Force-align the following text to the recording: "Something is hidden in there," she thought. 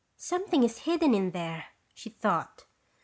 "Something 0.17 0.63
is 0.63 0.79
hidden 0.79 1.13
in 1.13 1.29
there," 1.29 1.65
she 1.93 2.09
thought. 2.09 2.65